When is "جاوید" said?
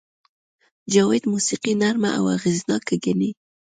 0.91-1.23